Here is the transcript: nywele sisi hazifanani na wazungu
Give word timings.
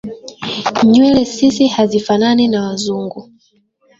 nywele 0.89 1.25
sisi 1.25 1.67
hazifanani 1.67 2.47
na 2.47 2.61
wazungu 2.67 3.29